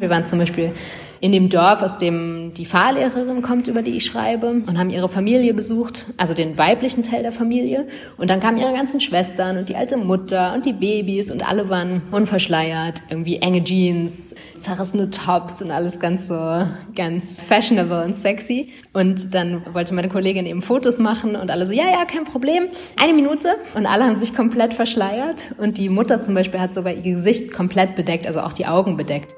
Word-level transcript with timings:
Wir 0.00 0.10
waren 0.10 0.24
zum 0.26 0.38
Beispiel 0.38 0.74
in 1.20 1.32
dem 1.32 1.48
Dorf, 1.48 1.82
aus 1.82 1.98
dem 1.98 2.52
die 2.54 2.66
Fahrlehrerin 2.66 3.42
kommt, 3.42 3.66
über 3.66 3.82
die 3.82 3.96
ich 3.96 4.04
schreibe, 4.04 4.50
und 4.64 4.78
haben 4.78 4.90
ihre 4.90 5.08
Familie 5.08 5.54
besucht, 5.54 6.06
also 6.16 6.34
den 6.34 6.56
weiblichen 6.56 7.02
Teil 7.02 7.24
der 7.24 7.32
Familie. 7.32 7.88
Und 8.16 8.30
dann 8.30 8.38
kamen 8.38 8.58
ihre 8.58 8.72
ganzen 8.72 9.00
Schwestern 9.00 9.58
und 9.58 9.68
die 9.68 9.74
alte 9.74 9.96
Mutter 9.96 10.54
und 10.54 10.66
die 10.66 10.72
Babys 10.72 11.32
und 11.32 11.48
alle 11.48 11.68
waren 11.68 12.02
unverschleiert, 12.12 13.02
irgendwie 13.10 13.38
enge 13.38 13.64
Jeans, 13.64 14.36
zerrissene 14.54 15.10
Tops 15.10 15.62
und 15.62 15.72
alles 15.72 15.98
ganz 15.98 16.28
so, 16.28 16.64
ganz 16.94 17.40
fashionable 17.40 18.04
und 18.04 18.14
sexy. 18.14 18.68
Und 18.92 19.34
dann 19.34 19.62
wollte 19.74 19.94
meine 19.94 20.08
Kollegin 20.08 20.46
eben 20.46 20.62
Fotos 20.62 21.00
machen 21.00 21.34
und 21.34 21.50
alle 21.50 21.66
so, 21.66 21.72
ja, 21.72 21.90
ja, 21.90 22.04
kein 22.04 22.22
Problem, 22.22 22.68
eine 23.02 23.14
Minute. 23.14 23.48
Und 23.74 23.86
alle 23.86 24.04
haben 24.04 24.14
sich 24.14 24.32
komplett 24.32 24.74
verschleiert 24.74 25.46
und 25.58 25.76
die 25.76 25.88
Mutter 25.88 26.22
zum 26.22 26.36
Beispiel 26.36 26.60
hat 26.60 26.72
sogar 26.72 26.92
ihr 26.92 27.02
Gesicht 27.02 27.52
komplett 27.52 27.96
bedeckt, 27.96 28.28
also 28.28 28.42
auch 28.42 28.52
die 28.52 28.66
Augen 28.66 28.96
bedeckt. 28.96 29.34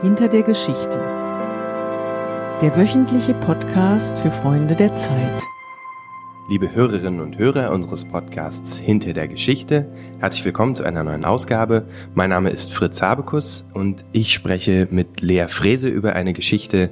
Hinter 0.00 0.28
der 0.28 0.44
Geschichte. 0.44 1.00
Der 2.62 2.76
wöchentliche 2.76 3.34
Podcast 3.34 4.16
für 4.20 4.30
Freunde 4.30 4.76
der 4.76 4.94
Zeit. 4.94 5.42
Liebe 6.48 6.72
Hörerinnen 6.72 7.20
und 7.20 7.36
Hörer 7.36 7.72
unseres 7.72 8.04
Podcasts 8.04 8.78
Hinter 8.78 9.12
der 9.12 9.26
Geschichte, 9.26 9.92
herzlich 10.20 10.44
willkommen 10.44 10.76
zu 10.76 10.84
einer 10.84 11.02
neuen 11.02 11.24
Ausgabe. 11.24 11.84
Mein 12.14 12.30
Name 12.30 12.50
ist 12.50 12.72
Fritz 12.72 13.02
Habekus 13.02 13.68
und 13.74 14.04
ich 14.12 14.32
spreche 14.32 14.86
mit 14.92 15.20
Lea 15.20 15.48
Frese 15.48 15.88
über 15.88 16.12
eine 16.12 16.32
Geschichte, 16.32 16.90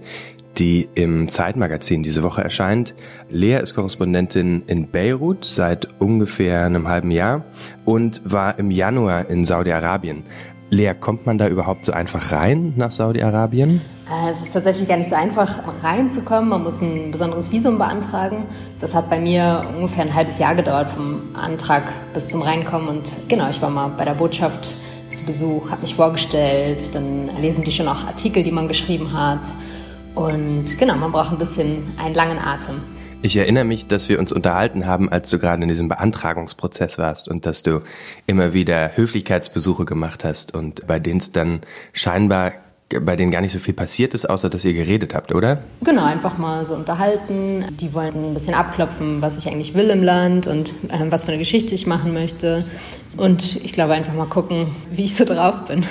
die 0.59 0.88
im 0.96 1.29
Zeitmagazin 1.30 2.02
diese 2.02 2.24
Woche 2.24 2.43
erscheint. 2.43 2.96
Lea 3.30 3.60
ist 3.62 3.77
Korrespondentin 3.77 4.65
in 4.66 4.91
Beirut 4.91 5.45
seit 5.45 5.87
ungefähr 6.01 6.65
einem 6.65 6.88
halben 6.88 7.12
Jahr 7.12 7.45
und 7.84 8.20
war 8.24 8.59
im 8.59 8.73
Januar 8.73 9.30
in 9.30 9.45
Saudi-Arabien. 9.45 10.24
Lea, 10.70 10.95
kommt 10.98 11.27
man 11.27 11.38
da 11.38 11.47
überhaupt 11.47 11.87
so 11.87 11.93
einfach 11.93 12.33
rein 12.33 12.73
nach 12.77 12.91
Saudi-Arabien? 12.91 13.80
Äh, 14.11 14.30
es 14.30 14.43
ist 14.43 14.52
tatsächlich 14.52 14.88
gar 14.88 14.97
nicht 14.97 15.09
so 15.09 15.15
einfach 15.15 15.59
reinzukommen. 15.82 16.49
Man 16.49 16.65
muss 16.65 16.80
ein 16.80 17.13
besonderes 17.13 17.52
Visum 17.52 17.79
beantragen. 17.79 18.45
Das 18.80 18.95
hat 18.95 19.09
bei 19.09 19.21
mir 19.21 19.65
ungefähr 19.77 20.05
ein 20.05 20.15
halbes 20.15 20.38
Jahr 20.38 20.55
gedauert 20.55 20.88
vom 20.88 21.35
Antrag 21.35 21.93
bis 22.13 22.27
zum 22.27 22.43
Reinkommen. 22.43 22.88
Und 22.88 23.10
genau, 23.29 23.49
ich 23.49 23.63
war 23.63 23.71
mal 23.71 23.88
bei 23.88 24.05
der 24.05 24.15
Botschaft 24.15 24.74
zu 25.10 25.24
Besuch, 25.24 25.71
habe 25.71 25.82
mich 25.82 25.95
vorgestellt. 25.95 26.95
Dann 26.95 27.30
lesen 27.40 27.62
die 27.62 27.71
schon 27.71 27.87
auch 27.87 28.05
Artikel, 28.05 28.43
die 28.43 28.52
man 28.52 28.66
geschrieben 28.66 29.12
hat. 29.12 29.49
Und 30.16 30.79
genau, 30.79 30.96
man 30.96 31.12
braucht 31.12 31.30
ein 31.30 31.38
bisschen 31.38 31.93
einen 31.96 32.15
langen 32.15 32.38
Atem. 32.38 32.80
Ich 33.22 33.36
erinnere 33.36 33.64
mich, 33.64 33.86
dass 33.86 34.09
wir 34.09 34.18
uns 34.18 34.32
unterhalten 34.32 34.86
haben, 34.86 35.10
als 35.10 35.30
du 35.30 35.38
gerade 35.38 35.62
in 35.62 35.68
diesem 35.68 35.88
Beantragungsprozess 35.88 36.98
warst 36.98 37.28
und 37.28 37.46
dass 37.46 37.62
du 37.62 37.80
immer 38.26 38.52
wieder 38.52 38.96
Höflichkeitsbesuche 38.96 39.84
gemacht 39.84 40.22
hast 40.22 40.54
und 40.54 40.86
bei 40.86 40.98
denen 40.98 41.18
es 41.18 41.32
dann 41.32 41.60
scheinbar 41.92 42.52
bei 43.00 43.16
denen 43.16 43.32
gar 43.32 43.40
nicht 43.40 43.52
so 43.52 43.59
viel 43.59 43.74
passiert 43.74 44.14
ist, 44.14 44.30
außer 44.30 44.48
dass 44.48 44.64
ihr 44.64 44.72
geredet 44.72 45.12
habt, 45.12 45.34
oder? 45.34 45.59
Genau, 45.82 46.04
einfach 46.04 46.38
mal 46.38 46.64
so 46.64 46.74
unterhalten. 46.74 47.64
Die 47.80 47.92
wollten 47.92 48.26
ein 48.26 48.34
bisschen 48.34 48.54
abklopfen, 48.54 49.22
was 49.22 49.37
ich 49.38 49.48
eigentlich 49.48 49.74
will 49.74 49.90
im 49.90 50.04
Land 50.04 50.46
und 50.46 50.72
äh, 50.88 51.04
was 51.10 51.24
für 51.24 51.32
eine 51.32 51.38
Geschichte 51.40 51.74
ich 51.74 51.88
machen 51.88 52.14
möchte. 52.14 52.64
Und 53.16 53.56
ich 53.56 53.72
glaube 53.72 53.94
einfach 53.94 54.14
mal 54.14 54.26
gucken, 54.26 54.68
wie 54.92 55.04
ich 55.04 55.16
so 55.16 55.24
drauf 55.24 55.64
bin. 55.64 55.84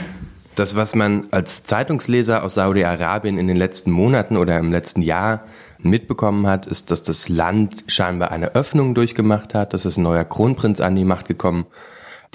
Das, 0.55 0.75
was 0.77 0.95
man 0.95 1.27
als 1.31 1.63
Zeitungsleser 1.63 2.43
aus 2.43 2.53
Saudi-Arabien 2.53 3.37
in 3.37 3.47
den 3.47 3.57
letzten 3.57 3.91
Monaten 3.91 4.37
oder 4.37 4.57
im 4.57 4.71
letzten 4.71 5.01
Jahr 5.01 5.43
mitbekommen 5.79 6.47
hat, 6.47 6.65
ist, 6.65 6.91
dass 6.91 7.01
das 7.01 7.27
Land 7.27 7.83
scheinbar 7.87 8.31
eine 8.31 8.55
Öffnung 8.55 8.95
durchgemacht 8.95 9.53
hat, 9.53 9.73
dass 9.73 9.83
es 9.83 9.97
ein 9.97 10.03
neuer 10.03 10.23
Kronprinz 10.23 10.79
an 10.79 10.95
die 10.95 11.03
Macht 11.03 11.27
gekommen, 11.27 11.65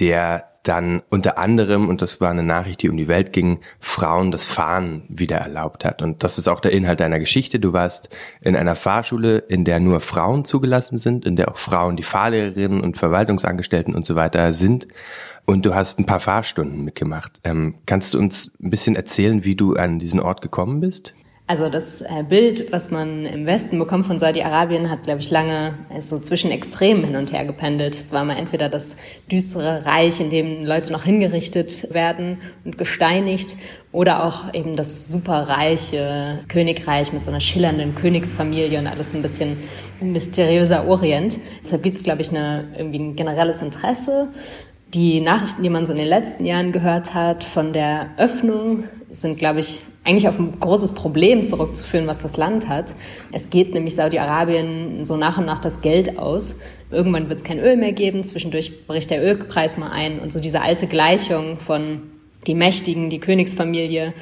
der 0.01 0.50
dann 0.63 1.03
unter 1.09 1.39
anderem, 1.39 1.89
und 1.89 2.03
das 2.03 2.21
war 2.21 2.31
eine 2.31 2.43
Nachricht, 2.43 2.83
die 2.83 2.91
um 2.91 2.97
die 2.97 3.09
Welt 3.09 3.33
ging, 3.33 3.61
Frauen 3.79 4.31
das 4.31 4.47
Fahren 4.47 5.03
wieder 5.09 5.37
erlaubt 5.37 5.85
hat. 5.85 6.03
Und 6.03 6.23
das 6.23 6.37
ist 6.37 6.49
auch 6.49 6.61
der 6.61 6.73
Inhalt 6.73 7.01
deiner 7.01 7.19
Geschichte. 7.19 7.59
Du 7.59 7.73
warst 7.73 8.11
in 8.43 8.57
einer 8.57 8.77
Fahrschule, 8.77 9.39
in 9.39 9.65
der 9.65 9.81
nur 9.81 10.01
Frauen 10.01 10.45
zugelassen 10.45 10.99
sind, 10.99 11.25
in 11.25 11.37
der 11.37 11.51
auch 11.51 11.57
Frauen 11.57 11.97
die 11.97 12.03
Fahrlehrerinnen 12.03 12.81
und 12.83 12.99
Verwaltungsangestellten 12.99 13.95
und 13.95 14.05
so 14.05 14.17
weiter 14.17 14.53
sind. 14.53 14.87
Und 15.47 15.65
du 15.65 15.75
hast 15.75 15.99
ein 15.99 16.07
paar 16.07 16.21
Fahrstunden 16.21 16.85
mitgemacht. 16.85 17.41
Ähm, 17.43 17.77
kannst 17.87 18.13
du 18.13 18.19
uns 18.19 18.53
ein 18.63 18.71
bisschen 18.71 18.97
erzählen, 18.97 19.45
wie 19.45 19.57
du 19.57 19.75
an 19.75 19.99
diesen 19.99 20.21
Ort 20.21 20.43
gekommen 20.43 20.81
bist? 20.81 21.15
Also 21.51 21.69
das 21.69 22.01
äh, 22.03 22.23
Bild, 22.23 22.71
was 22.71 22.93
man 22.93 23.27
im 23.27 23.45
Westen 23.45 23.77
bekommt 23.77 24.07
von 24.07 24.21
Saudi-Arabien, 24.21 24.89
hat, 24.89 25.03
glaube 25.03 25.19
ich, 25.19 25.33
lange 25.33 25.75
so 25.99 26.21
zwischen 26.21 26.53
Extremen 26.53 27.03
hin 27.03 27.17
und 27.17 27.33
her 27.33 27.45
gependelt. 27.45 27.97
Es 27.97 28.13
war 28.13 28.25
mal 28.25 28.37
entweder 28.37 28.69
das 28.69 28.97
düstere 29.29 29.85
Reich, 29.85 30.21
in 30.21 30.31
dem 30.31 30.65
Leute 30.65 30.93
noch 30.93 31.03
hingerichtet 31.03 31.93
werden 31.93 32.39
und 32.65 32.79
gesteinigt, 32.79 33.57
oder 33.91 34.25
auch 34.25 34.55
eben 34.55 34.77
das 34.77 35.09
superreiche 35.11 36.39
Königreich 36.47 37.13
mit 37.13 37.25
so 37.25 37.33
einer 37.33 37.41
schillernden 37.41 37.97
Königsfamilie 37.97 38.79
und 38.79 38.87
alles 38.87 39.13
ein 39.17 39.23
bisschen 39.23 39.57
mysteriöser 40.01 40.87
Orient. 40.87 41.37
Deshalb 41.65 41.83
gibt 41.83 41.97
es, 41.97 42.05
glaube 42.05 42.23
ich, 42.23 42.31
eine, 42.31 42.69
irgendwie 42.79 43.01
ein 43.01 43.17
generelles 43.17 43.61
Interesse 43.61 44.29
die 44.95 45.21
Nachrichten, 45.21 45.63
die 45.63 45.69
man 45.69 45.87
so 45.87 45.93
in 45.93 45.99
den 45.99 46.09
letzten 46.09 46.45
Jahren 46.45 46.73
gehört 46.73 47.15
hat 47.15 47.45
von 47.45 47.73
der 47.73 48.11
Öffnung, 48.17 48.85
sind, 49.11 49.39
glaube 49.39 49.61
ich, 49.61 49.83
eigentlich 50.05 50.29
auf 50.29 50.39
ein 50.39 50.59
großes 50.59 50.93
Problem 50.93 51.45
zurückzuführen, 51.45 52.07
was 52.07 52.19
das 52.19 52.37
Land 52.37 52.69
hat. 52.69 52.95
Es 53.33 53.51
geht 53.51 53.75
nämlich 53.75 53.95
Saudi-Arabien 53.95 55.05
so 55.05 55.17
nach 55.17 55.39
und 55.39 55.45
nach 55.45 55.59
das 55.59 55.83
Geld 55.83 56.19
aus. 56.19 56.57
Irgendwann 56.91 57.29
wird 57.29 57.41
es 57.41 57.45
kein 57.45 57.59
Öl 57.59 57.77
mehr 57.77 57.93
geben, 57.93 58.25
zwischendurch 58.25 58.87
bricht 58.87 59.11
der 59.11 59.23
Ölpreis 59.23 59.77
mal 59.77 59.91
ein 59.91 60.19
und 60.19 60.33
so 60.33 60.41
diese 60.41 60.63
alte 60.63 60.87
Gleichung 60.87 61.59
von 61.59 62.03
die 62.47 62.55
Mächtigen, 62.55 63.11
die 63.11 63.21
Königsfamilie, 63.21 64.15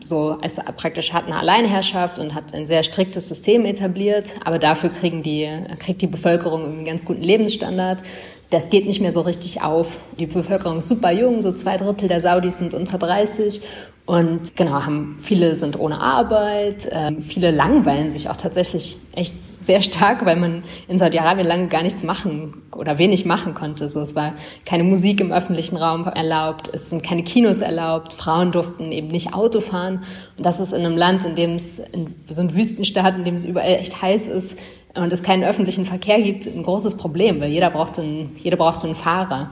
so 0.00 0.38
als 0.42 0.56
praktisch 0.76 1.12
hat 1.12 1.26
eine 1.26 1.38
Alleinherrschaft 1.38 2.18
und 2.18 2.34
hat 2.34 2.52
ein 2.54 2.66
sehr 2.66 2.82
striktes 2.82 3.28
System 3.28 3.64
etabliert, 3.64 4.34
aber 4.44 4.58
dafür 4.58 4.90
kriegen 4.90 5.22
die, 5.22 5.48
kriegt 5.78 6.02
die 6.02 6.06
Bevölkerung 6.06 6.64
einen 6.64 6.84
ganz 6.84 7.04
guten 7.04 7.22
Lebensstandard 7.22 8.02
das 8.50 8.70
geht 8.70 8.86
nicht 8.86 9.00
mehr 9.00 9.12
so 9.12 9.22
richtig 9.22 9.62
auf. 9.62 9.98
Die 10.18 10.26
Bevölkerung 10.26 10.78
ist 10.78 10.88
super 10.88 11.12
jung, 11.12 11.42
so 11.42 11.52
zwei 11.52 11.76
Drittel 11.76 12.08
der 12.08 12.20
Saudis 12.20 12.58
sind 12.58 12.74
unter 12.74 12.98
30 12.98 13.62
und 14.06 14.54
genau, 14.54 14.84
haben, 14.84 15.16
viele 15.18 15.56
sind 15.56 15.76
ohne 15.80 16.00
Arbeit, 16.00 16.88
ähm, 16.92 17.20
viele 17.20 17.50
langweilen 17.50 18.08
sich 18.08 18.28
auch 18.30 18.36
tatsächlich 18.36 18.98
echt 19.12 19.34
sehr 19.64 19.82
stark, 19.82 20.24
weil 20.24 20.36
man 20.36 20.62
in 20.86 20.96
Saudi-Arabien 20.96 21.44
lange 21.44 21.66
gar 21.66 21.82
nichts 21.82 22.04
machen 22.04 22.62
oder 22.70 22.98
wenig 22.98 23.26
machen 23.26 23.54
konnte. 23.54 23.88
So, 23.88 23.98
es 23.98 24.14
war 24.14 24.32
keine 24.64 24.84
Musik 24.84 25.20
im 25.20 25.32
öffentlichen 25.32 25.76
Raum 25.76 26.04
erlaubt, 26.04 26.70
es 26.72 26.88
sind 26.88 27.02
keine 27.02 27.24
Kinos 27.24 27.60
erlaubt, 27.60 28.12
Frauen 28.12 28.52
durften 28.52 28.92
eben 28.92 29.08
nicht 29.08 29.34
Auto 29.34 29.60
fahren. 29.60 30.04
Und 30.38 30.46
das 30.46 30.60
ist 30.60 30.72
in 30.72 30.86
einem 30.86 30.96
Land, 30.96 31.24
in 31.24 31.34
dem 31.34 31.56
es, 31.56 31.80
in 31.80 32.14
so 32.28 32.42
ein 32.42 32.54
Wüstenstaat, 32.54 33.16
in 33.16 33.24
dem 33.24 33.34
es 33.34 33.44
überall 33.44 33.74
echt 33.74 34.00
heiß 34.02 34.28
ist, 34.28 34.56
und 34.96 35.12
es 35.12 35.22
keinen 35.22 35.44
öffentlichen 35.44 35.84
Verkehr 35.84 36.20
gibt, 36.20 36.46
ein 36.46 36.62
großes 36.62 36.96
Problem, 36.96 37.40
weil 37.40 37.50
jeder 37.50 37.70
braucht 37.70 37.98
einen, 37.98 38.34
jeder 38.38 38.56
braucht 38.56 38.84
einen 38.84 38.94
Fahrer. 38.94 39.50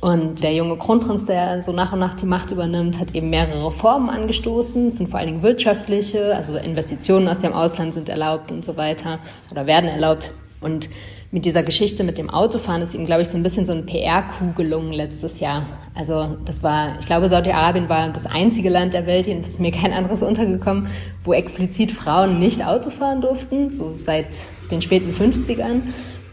Und 0.00 0.42
der 0.42 0.52
junge 0.52 0.76
Kronprinz, 0.76 1.26
der 1.26 1.62
so 1.62 1.72
nach 1.72 1.92
und 1.92 2.00
nach 2.00 2.14
die 2.14 2.26
Macht 2.26 2.50
übernimmt, 2.50 2.98
hat 2.98 3.14
eben 3.14 3.30
mehrere 3.30 3.66
Reformen 3.68 4.10
angestoßen. 4.10 4.88
Es 4.88 4.96
sind 4.96 5.08
vor 5.08 5.20
allen 5.20 5.28
Dingen 5.28 5.42
wirtschaftliche, 5.42 6.34
also 6.34 6.56
Investitionen 6.56 7.28
aus 7.28 7.38
dem 7.38 7.52
Ausland 7.52 7.94
sind 7.94 8.08
erlaubt 8.08 8.50
und 8.50 8.64
so 8.64 8.76
weiter 8.76 9.20
oder 9.52 9.66
werden 9.66 9.88
erlaubt. 9.88 10.32
Und 10.60 10.88
mit 11.30 11.44
dieser 11.44 11.62
Geschichte 11.62 12.04
mit 12.04 12.18
dem 12.18 12.30
Autofahren 12.30 12.82
ist 12.82 12.94
ihm, 12.94 13.06
glaube 13.06 13.22
ich, 13.22 13.28
so 13.28 13.38
ein 13.38 13.42
bisschen 13.42 13.64
so 13.64 13.72
ein 13.72 13.86
PR-Coup 13.86 14.54
gelungen 14.54 14.92
letztes 14.92 15.40
Jahr. 15.40 15.64
Also 15.94 16.36
das 16.44 16.62
war, 16.62 16.98
ich 17.00 17.06
glaube, 17.06 17.28
Saudi-Arabien 17.28 17.88
war 17.88 18.08
das 18.10 18.26
einzige 18.26 18.68
Land 18.68 18.92
der 18.92 19.06
Welt, 19.06 19.26
jedenfalls 19.26 19.58
mir 19.58 19.70
kein 19.70 19.92
anderes 19.92 20.22
untergekommen, 20.24 20.88
wo 21.24 21.32
explizit 21.32 21.90
Frauen 21.90 22.38
nicht 22.38 22.64
Auto 22.66 22.90
fahren 22.90 23.20
durften, 23.20 23.74
so 23.74 23.94
seit 23.98 24.44
den 24.72 24.82
späten 24.82 25.12
50ern. 25.12 25.82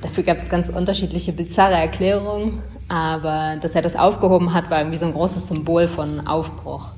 Dafür 0.01 0.23
gab 0.23 0.37
es 0.37 0.49
ganz 0.49 0.69
unterschiedliche 0.69 1.33
bizarre 1.33 1.75
Erklärungen, 1.75 2.63
aber 2.87 3.57
dass 3.61 3.75
er 3.75 3.81
das 3.81 3.95
aufgehoben 3.95 4.53
hat, 4.53 4.69
war 4.69 4.79
irgendwie 4.79 4.97
so 4.97 5.05
ein 5.05 5.13
großes 5.13 5.49
Symbol 5.49 5.87
von 5.87 6.25
Aufbruch. 6.25 6.91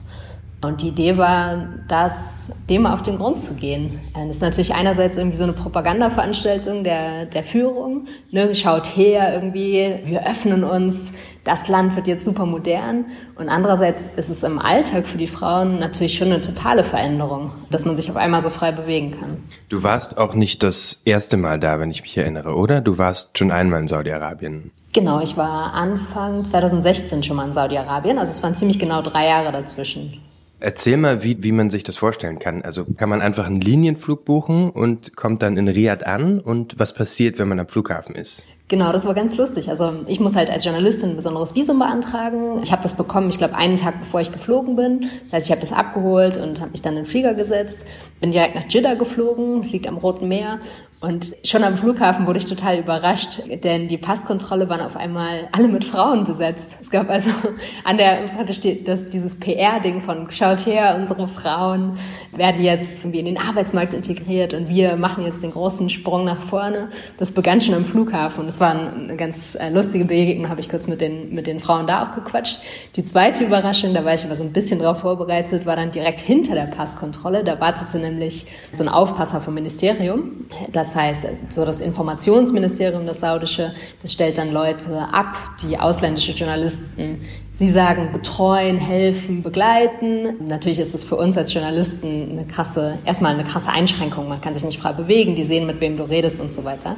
Und 0.61 0.83
die 0.83 0.89
Idee 0.89 1.17
war, 1.17 1.69
das 1.87 2.65
dem 2.69 2.85
auf 2.85 3.01
den 3.01 3.17
Grund 3.17 3.39
zu 3.39 3.55
gehen. 3.55 3.99
Das 4.13 4.35
ist 4.35 4.41
natürlich 4.41 4.75
einerseits 4.75 5.17
irgendwie 5.17 5.37
so 5.37 5.43
eine 5.43 5.53
Propagandaveranstaltung 5.53 6.83
der, 6.83 7.25
der 7.25 7.43
Führung. 7.43 8.05
Ne? 8.29 8.53
Schaut 8.53 8.85
her 8.95 9.33
irgendwie, 9.33 10.01
wir 10.05 10.27
öffnen 10.27 10.63
uns, 10.63 11.13
das 11.43 11.67
Land 11.67 11.95
wird 11.95 12.07
jetzt 12.07 12.25
super 12.25 12.45
modern. 12.45 13.05
Und 13.35 13.49
andererseits 13.49 14.07
ist 14.15 14.29
es 14.29 14.43
im 14.43 14.59
Alltag 14.59 15.07
für 15.07 15.17
die 15.17 15.25
Frauen 15.25 15.79
natürlich 15.79 16.15
schon 16.15 16.27
eine 16.27 16.41
totale 16.41 16.83
Veränderung, 16.83 17.51
dass 17.71 17.85
man 17.85 17.97
sich 17.97 18.11
auf 18.11 18.15
einmal 18.15 18.43
so 18.43 18.51
frei 18.51 18.71
bewegen 18.71 19.19
kann. 19.19 19.43
Du 19.69 19.81
warst 19.81 20.19
auch 20.19 20.35
nicht 20.35 20.61
das 20.61 21.01
erste 21.05 21.37
Mal 21.37 21.59
da, 21.59 21.79
wenn 21.79 21.89
ich 21.89 22.03
mich 22.03 22.15
erinnere, 22.15 22.55
oder? 22.55 22.81
Du 22.81 22.99
warst 22.99 23.35
schon 23.35 23.51
einmal 23.51 23.81
in 23.81 23.87
Saudi-Arabien. 23.87 24.69
Genau, 24.93 25.21
ich 25.21 25.37
war 25.37 25.73
Anfang 25.73 26.45
2016 26.45 27.23
schon 27.23 27.37
mal 27.37 27.47
in 27.47 27.53
Saudi-Arabien. 27.53 28.19
Also 28.19 28.29
es 28.29 28.43
waren 28.43 28.53
ziemlich 28.53 28.77
genau 28.77 29.01
drei 29.01 29.25
Jahre 29.25 29.51
dazwischen. 29.51 30.21
Erzähl 30.61 30.95
mal, 30.95 31.23
wie, 31.23 31.43
wie 31.43 31.51
man 31.51 31.69
sich 31.69 31.83
das 31.83 31.97
vorstellen 31.97 32.37
kann. 32.37 32.61
Also 32.61 32.85
kann 32.85 33.09
man 33.09 33.19
einfach 33.19 33.47
einen 33.47 33.59
Linienflug 33.59 34.25
buchen 34.25 34.69
und 34.69 35.15
kommt 35.15 35.41
dann 35.41 35.57
in 35.57 35.67
Riyadh 35.67 36.05
an 36.05 36.39
und 36.39 36.77
was 36.77 36.93
passiert, 36.93 37.39
wenn 37.39 37.47
man 37.47 37.59
am 37.59 37.67
Flughafen 37.67 38.15
ist? 38.15 38.45
Genau, 38.67 38.93
das 38.93 39.05
war 39.05 39.13
ganz 39.13 39.35
lustig. 39.35 39.69
Also 39.69 39.91
ich 40.07 40.21
muss 40.21 40.37
halt 40.37 40.49
als 40.49 40.63
Journalistin 40.63 41.09
ein 41.09 41.15
besonderes 41.17 41.55
Visum 41.55 41.79
beantragen. 41.79 42.61
Ich 42.63 42.71
habe 42.71 42.81
das 42.81 42.95
bekommen, 42.95 43.27
ich 43.27 43.37
glaube, 43.37 43.55
einen 43.55 43.75
Tag 43.75 43.99
bevor 43.99 44.21
ich 44.21 44.31
geflogen 44.31 44.77
bin. 44.77 45.01
Das 45.25 45.33
heißt, 45.33 45.47
ich 45.47 45.51
habe 45.51 45.59
das 45.59 45.73
abgeholt 45.73 46.37
und 46.37 46.61
habe 46.61 46.71
mich 46.71 46.81
dann 46.81 46.93
in 46.93 47.03
den 47.03 47.05
Flieger 47.05 47.33
gesetzt. 47.33 47.85
Bin 48.21 48.31
direkt 48.31 48.55
nach 48.55 48.63
Jeddah 48.69 48.93
geflogen, 48.93 49.59
es 49.59 49.73
liegt 49.73 49.87
am 49.87 49.97
Roten 49.97 50.29
Meer. 50.29 50.59
Und 51.01 51.35
schon 51.43 51.63
am 51.63 51.77
Flughafen 51.77 52.27
wurde 52.27 52.37
ich 52.37 52.45
total 52.45 52.77
überrascht, 52.77 53.41
denn 53.63 53.87
die 53.87 53.97
Passkontrolle 53.97 54.69
waren 54.69 54.81
auf 54.81 54.95
einmal 54.95 55.49
alle 55.51 55.67
mit 55.67 55.83
Frauen 55.83 56.25
besetzt. 56.25 56.77
Es 56.79 56.91
gab 56.91 57.09
also 57.09 57.31
an 57.83 57.97
der, 57.97 58.29
steht 58.53 58.87
das, 58.87 59.09
dieses 59.09 59.39
PR-Ding 59.39 60.01
von 60.01 60.29
schaut 60.29 60.67
her, 60.67 60.95
unsere 60.99 61.27
Frauen 61.27 61.93
werden 62.31 62.61
jetzt 62.61 63.03
irgendwie 63.03 63.17
in 63.17 63.25
den 63.25 63.39
Arbeitsmarkt 63.39 63.95
integriert 63.95 64.53
und 64.53 64.69
wir 64.69 64.95
machen 64.95 65.25
jetzt 65.25 65.41
den 65.41 65.53
großen 65.53 65.89
Sprung 65.89 66.23
nach 66.23 66.39
vorne. 66.39 66.89
Das 67.17 67.31
begann 67.31 67.61
schon 67.61 67.73
am 67.73 67.83
Flughafen. 67.83 68.47
Es 68.47 68.59
war 68.59 68.69
eine 68.69 69.15
ganz 69.15 69.55
äh, 69.55 69.69
lustige 69.69 70.05
Begegnung, 70.05 70.49
habe 70.49 70.61
ich 70.61 70.69
kurz 70.69 70.87
mit 70.87 71.01
den, 71.01 71.33
mit 71.33 71.47
den 71.47 71.59
Frauen 71.59 71.87
da 71.87 72.05
auch 72.05 72.13
gequatscht. 72.13 72.59
Die 72.95 73.03
zweite 73.03 73.43
Überraschung, 73.43 73.95
da 73.95 74.05
war 74.05 74.13
ich 74.13 74.23
aber 74.23 74.35
so 74.35 74.43
ein 74.43 74.53
bisschen 74.53 74.77
drauf 74.77 74.99
vorbereitet, 74.99 75.65
war 75.65 75.75
dann 75.75 75.89
direkt 75.89 76.21
hinter 76.21 76.53
der 76.53 76.67
Passkontrolle. 76.67 77.43
Da 77.43 77.59
wartete 77.59 77.97
nämlich 77.97 78.45
so 78.71 78.83
ein 78.83 78.89
Aufpasser 78.89 79.41
vom 79.41 79.55
Ministerium. 79.55 80.45
Das 80.71 80.90
das 80.91 81.01
heißt, 81.01 81.27
so 81.49 81.63
das 81.63 81.79
Informationsministerium, 81.79 83.05
das 83.05 83.21
saudische, 83.21 83.73
das 84.01 84.11
stellt 84.11 84.37
dann 84.37 84.51
Leute 84.51 85.07
ab, 85.11 85.37
die 85.63 85.77
ausländische 85.79 86.33
Journalisten, 86.33 87.21
sie 87.53 87.69
sagen, 87.69 88.09
betreuen, 88.11 88.77
helfen, 88.77 89.41
begleiten. 89.41 90.45
Natürlich 90.47 90.79
ist 90.79 90.93
es 90.93 91.05
für 91.05 91.15
uns 91.15 91.37
als 91.37 91.53
Journalisten 91.53 92.31
eine 92.31 92.45
krasse, 92.45 92.99
erstmal 93.05 93.33
eine 93.33 93.45
krasse 93.45 93.69
Einschränkung. 93.69 94.27
Man 94.27 94.41
kann 94.41 94.53
sich 94.53 94.65
nicht 94.65 94.79
frei 94.79 94.91
bewegen, 94.91 95.35
die 95.35 95.43
sehen, 95.43 95.65
mit 95.65 95.79
wem 95.79 95.95
du 95.95 96.03
redest 96.03 96.41
und 96.41 96.51
so 96.51 96.65
weiter. 96.65 96.97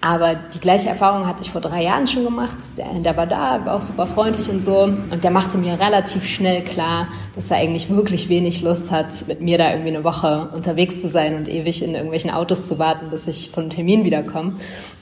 Aber 0.00 0.36
die 0.36 0.60
gleiche 0.60 0.88
Erfahrung 0.88 1.26
hatte 1.26 1.42
ich 1.42 1.50
vor 1.50 1.60
drei 1.60 1.82
Jahren 1.82 2.06
schon 2.06 2.24
gemacht. 2.24 2.56
Der, 2.76 3.00
der 3.00 3.16
war 3.16 3.26
da, 3.26 3.64
war 3.64 3.74
auch 3.74 3.82
super 3.82 4.06
freundlich 4.06 4.48
und 4.48 4.62
so. 4.62 4.82
Und 4.82 5.24
der 5.24 5.32
machte 5.32 5.58
mir 5.58 5.80
relativ 5.80 6.24
schnell 6.24 6.62
klar, 6.62 7.08
dass 7.34 7.50
er 7.50 7.56
eigentlich 7.56 7.90
wirklich 7.90 8.28
wenig 8.28 8.62
Lust 8.62 8.92
hat, 8.92 9.26
mit 9.26 9.40
mir 9.40 9.58
da 9.58 9.70
irgendwie 9.70 9.88
eine 9.88 10.04
Woche 10.04 10.50
unterwegs 10.54 11.02
zu 11.02 11.08
sein 11.08 11.34
und 11.34 11.48
ewig 11.48 11.82
in 11.82 11.94
irgendwelchen 11.94 12.30
Autos 12.30 12.64
zu 12.64 12.78
warten, 12.78 13.10
bis 13.10 13.26
ich 13.26 13.50
von 13.50 13.70
Termin 13.70 14.04
wiederkomme. 14.04 14.54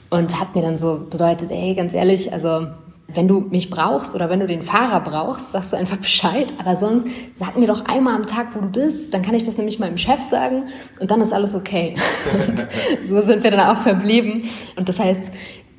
Und 0.09 0.39
hat 0.39 0.55
mir 0.55 0.63
dann 0.63 0.77
so 0.77 1.05
bedeutet, 1.09 1.51
ey, 1.51 1.75
ganz 1.75 1.93
ehrlich, 1.93 2.33
also 2.33 2.67
wenn 3.07 3.27
du 3.27 3.39
mich 3.39 3.69
brauchst 3.69 4.15
oder 4.15 4.29
wenn 4.29 4.39
du 4.39 4.47
den 4.47 4.61
Fahrer 4.61 4.99
brauchst, 4.99 5.51
sagst 5.51 5.73
du 5.73 5.77
einfach 5.77 5.97
Bescheid. 6.01 6.53
Aber 6.59 6.75
sonst 6.75 7.07
sag 7.35 7.57
mir 7.57 7.67
doch 7.67 7.85
einmal 7.85 8.15
am 8.15 8.27
Tag, 8.27 8.55
wo 8.55 8.59
du 8.59 8.67
bist. 8.67 9.13
Dann 9.13 9.21
kann 9.21 9.35
ich 9.35 9.43
das 9.43 9.57
nämlich 9.57 9.79
meinem 9.79 9.97
Chef 9.97 10.21
sagen 10.23 10.63
und 10.99 11.09
dann 11.11 11.21
ist 11.21 11.33
alles 11.33 11.55
okay. 11.55 11.95
So 13.03 13.21
sind 13.21 13.43
wir 13.43 13.51
dann 13.51 13.75
auch 13.75 13.81
verblieben. 13.81 14.43
Und 14.75 14.89
das 14.89 14.99
heißt, 14.99 15.31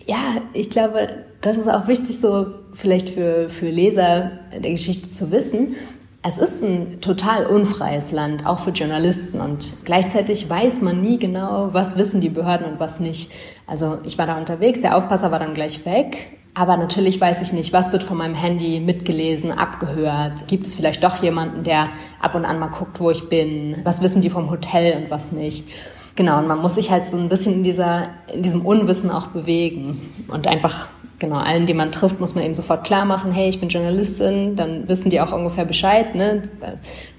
ja, 0.07 0.17
ich 0.55 0.71
glaube, 0.71 1.25
das 1.41 1.59
ist 1.59 1.69
auch 1.69 1.87
wichtig, 1.87 2.19
so 2.19 2.47
vielleicht 2.73 3.11
für, 3.11 3.49
für 3.49 3.69
Leser 3.69 4.33
der 4.53 4.71
Geschichte 4.71 5.11
zu 5.13 5.31
wissen. 5.31 5.77
Es 6.23 6.39
ist 6.39 6.63
ein 6.63 7.01
total 7.01 7.47
unfreies 7.47 8.11
Land, 8.11 8.47
auch 8.47 8.59
für 8.59 8.71
Journalisten. 8.71 9.41
Und 9.41 9.85
gleichzeitig 9.85 10.49
weiß 10.49 10.81
man 10.81 11.01
nie 11.01 11.19
genau, 11.19 11.73
was 11.73 11.99
wissen 11.99 12.21
die 12.21 12.29
Behörden 12.29 12.67
und 12.67 12.81
was 12.81 13.01
nicht. 13.01 13.31
Also 13.67 13.99
ich 14.05 14.19
war 14.19 14.27
da 14.27 14.37
unterwegs, 14.39 14.81
der 14.81 14.97
Aufpasser 14.97 15.31
war 15.31 15.39
dann 15.39 15.55
gleich 15.55 15.85
weg. 15.85 16.39
Aber 16.58 16.76
natürlich 16.76 17.20
weiß 17.20 17.40
ich 17.43 17.52
nicht, 17.52 17.72
was 17.72 17.93
wird 17.93 18.02
von 18.02 18.16
meinem 18.16 18.34
Handy 18.34 18.81
mitgelesen, 18.81 19.52
abgehört. 19.52 20.49
Gibt 20.49 20.66
es 20.66 20.75
vielleicht 20.75 21.05
doch 21.05 21.22
jemanden, 21.22 21.62
der 21.62 21.90
ab 22.19 22.34
und 22.34 22.44
an 22.44 22.58
mal 22.58 22.66
guckt, 22.66 22.99
wo 22.99 23.12
ich 23.12 23.28
bin? 23.28 23.76
Was 23.84 24.02
wissen 24.02 24.22
die 24.22 24.28
vom 24.28 24.50
Hotel 24.50 25.00
und 25.00 25.08
was 25.08 25.31
nicht? 25.31 25.69
Genau, 26.16 26.38
und 26.38 26.49
man 26.49 26.60
muss 26.60 26.75
sich 26.75 26.90
halt 26.90 27.06
so 27.06 27.16
ein 27.16 27.28
bisschen 27.28 27.55
in, 27.55 27.62
dieser, 27.62 28.08
in 28.34 28.43
diesem 28.43 28.66
Unwissen 28.66 29.08
auch 29.08 29.28
bewegen 29.28 30.10
und 30.26 30.49
einfach 30.49 30.88
genau, 31.20 31.37
allen, 31.37 31.66
die 31.66 31.75
man 31.75 31.93
trifft, 31.93 32.19
muss 32.19 32.34
man 32.34 32.43
eben 32.43 32.55
sofort 32.55 32.82
klar 32.82 33.05
machen, 33.05 33.31
hey, 33.31 33.49
ich 33.49 33.60
bin 33.60 33.69
Journalistin, 33.69 34.56
dann 34.56 34.88
wissen 34.88 35.10
die 35.10 35.20
auch 35.20 35.31
ungefähr 35.31 35.64
Bescheid, 35.64 36.16
ne? 36.16 36.49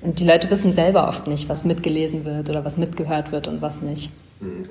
Und 0.01 0.19
die 0.19 0.25
Leute 0.25 0.51
wissen 0.51 0.73
selber 0.73 1.07
oft 1.07 1.27
nicht, 1.27 1.47
was 1.47 1.63
mitgelesen 1.63 2.25
wird 2.25 2.49
oder 2.49 2.65
was 2.65 2.75
mitgehört 2.75 3.31
wird 3.31 3.47
und 3.47 3.61
was 3.61 3.81
nicht. 3.81 4.11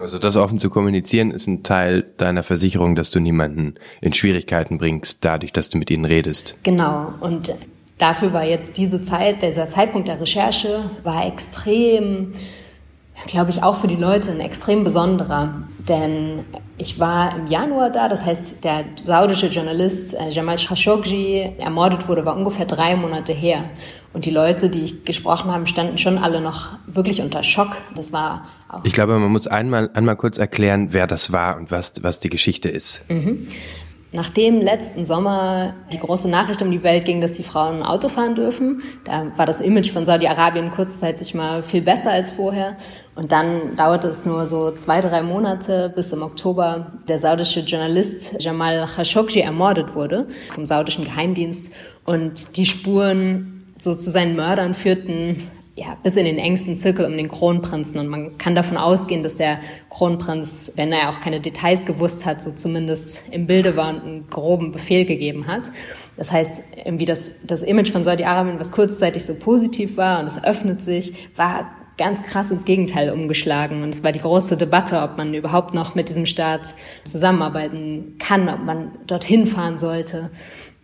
Also 0.00 0.18
das 0.18 0.36
offen 0.36 0.58
zu 0.58 0.70
kommunizieren 0.70 1.30
ist 1.30 1.46
ein 1.46 1.62
Teil 1.62 2.06
deiner 2.16 2.42
Versicherung, 2.42 2.94
dass 2.94 3.10
du 3.10 3.20
niemanden 3.20 3.74
in 4.00 4.14
Schwierigkeiten 4.14 4.78
bringst, 4.78 5.24
dadurch, 5.24 5.52
dass 5.52 5.68
du 5.68 5.78
mit 5.78 5.90
ihnen 5.90 6.04
redest. 6.04 6.56
Genau. 6.62 7.12
Und 7.20 7.52
dafür 7.98 8.32
war 8.32 8.44
jetzt 8.44 8.76
diese 8.76 9.02
Zeit, 9.02 9.42
dieser 9.42 9.68
Zeitpunkt 9.68 10.08
der 10.08 10.20
Recherche, 10.20 10.84
war 11.02 11.26
extrem, 11.26 12.32
glaube 13.26 13.50
ich, 13.50 13.62
auch 13.62 13.76
für 13.76 13.88
die 13.88 13.96
Leute 13.96 14.30
ein 14.30 14.40
extrem 14.40 14.84
besonderer. 14.84 15.62
Denn 15.88 16.44
ich 16.76 17.00
war 17.00 17.36
im 17.36 17.46
Januar 17.46 17.90
da, 17.90 18.08
das 18.08 18.24
heißt, 18.24 18.62
der 18.62 18.84
saudische 19.04 19.46
Journalist 19.46 20.14
äh, 20.14 20.28
Jamal 20.28 20.56
Khashoggi 20.56 21.54
ermordet 21.58 22.08
wurde, 22.08 22.24
war 22.24 22.36
ungefähr 22.36 22.66
drei 22.66 22.94
Monate 22.94 23.32
her. 23.32 23.64
Und 24.12 24.24
die 24.24 24.30
Leute, 24.30 24.70
die 24.70 24.80
ich 24.80 25.04
gesprochen 25.04 25.52
habe, 25.52 25.66
standen 25.66 25.98
schon 25.98 26.18
alle 26.18 26.40
noch 26.40 26.70
wirklich 26.86 27.20
unter 27.20 27.42
Schock. 27.42 27.76
Das 27.94 28.12
war 28.12 28.46
auch. 28.68 28.84
Ich 28.84 28.92
glaube, 28.92 29.18
man 29.18 29.30
muss 29.30 29.46
einmal, 29.46 29.90
einmal 29.94 30.16
kurz 30.16 30.38
erklären, 30.38 30.88
wer 30.92 31.06
das 31.06 31.32
war 31.32 31.56
und 31.56 31.70
was, 31.70 31.92
was 32.02 32.18
die 32.20 32.30
Geschichte 32.30 32.68
ist. 32.68 33.04
Mhm. 33.08 33.46
Nachdem 34.10 34.62
letzten 34.62 35.05
Sommer 35.05 35.75
die 35.93 35.99
große 35.99 36.31
Nachricht 36.31 36.62
um 36.62 36.70
die 36.70 36.82
Welt 36.82 37.05
ging, 37.05 37.20
dass 37.20 37.32
die 37.32 37.43
Frauen 37.43 37.82
Auto 37.82 38.08
fahren 38.08 38.34
dürfen, 38.34 38.82
da 39.05 39.31
war 39.37 39.44
das 39.44 39.60
Image 39.60 39.90
von 39.90 40.06
Saudi-Arabien 40.06 40.70
kurzzeitig 40.70 41.34
mal 41.34 41.62
viel 41.62 41.82
besser 41.82 42.10
als 42.10 42.31
vorher. 42.31 42.78
Und 43.14 43.32
dann 43.32 43.76
dauerte 43.76 44.08
es 44.08 44.25
nur 44.25 44.46
so 44.46 44.70
zwei, 44.70 45.02
drei 45.02 45.22
Monate, 45.22 45.93
bis 45.94 46.12
im 46.14 46.22
Oktober 46.22 46.93
der 47.06 47.19
saudische 47.19 47.60
Journalist 47.60 48.43
Jamal 48.43 48.87
Khashoggi 48.87 49.40
ermordet 49.40 49.94
wurde 49.94 50.26
vom 50.50 50.64
saudischen 50.64 51.04
Geheimdienst. 51.04 51.70
Und 52.06 52.56
die 52.56 52.64
Spuren 52.64 53.75
so 53.78 53.94
zu 53.94 54.11
seinen 54.11 54.37
Mördern 54.37 54.72
führten 54.72 55.50
ja, 55.78 55.96
bis 56.02 56.16
in 56.16 56.25
den 56.25 56.38
engsten 56.38 56.76
Zirkel 56.76 57.06
um 57.06 57.16
den 57.16 57.28
Kronprinzen. 57.28 58.00
Und 58.00 58.08
man 58.08 58.36
kann 58.36 58.56
davon 58.56 58.76
ausgehen, 58.76 59.22
dass 59.22 59.36
der 59.36 59.60
Kronprinz, 59.90 60.72
wenn 60.75 60.90
er 60.90 61.08
auch 61.08 61.20
keine 61.20 61.40
Details 61.40 61.86
gewusst 61.86 62.26
hat, 62.26 62.42
so 62.42 62.50
zumindest 62.50 63.32
im 63.32 63.46
Bilde 63.46 63.76
war 63.76 63.90
und 63.90 64.02
einen 64.02 64.26
groben 64.28 64.72
Befehl 64.72 65.04
gegeben 65.04 65.46
hat. 65.46 65.70
Das 66.16 66.32
heißt, 66.32 66.64
irgendwie 66.84 67.04
das, 67.04 67.30
das 67.44 67.62
Image 67.62 67.92
von 67.92 68.02
Saudi-Arabien, 68.02 68.58
was 68.58 68.72
kurzzeitig 68.72 69.25
so 69.25 69.36
positiv 69.36 69.96
war 69.96 70.19
und 70.19 70.26
es 70.26 70.42
öffnet 70.42 70.82
sich, 70.82 71.28
war 71.36 71.70
ganz 71.96 72.25
krass 72.25 72.50
ins 72.50 72.64
Gegenteil 72.64 73.10
umgeschlagen. 73.10 73.84
Und 73.84 73.90
es 73.90 74.02
war 74.02 74.10
die 74.10 74.20
große 74.20 74.56
Debatte, 74.56 75.00
ob 75.00 75.16
man 75.16 75.32
überhaupt 75.32 75.75
noch 75.75 75.94
mit 75.94 76.08
diesem 76.08 76.26
Staat 76.26 76.75
zusammenarbeiten 77.04 78.16
kann, 78.19 78.48
ob 78.48 78.64
man 78.64 78.90
dorthin 79.06 79.46
fahren 79.46 79.78
sollte. 79.78 80.30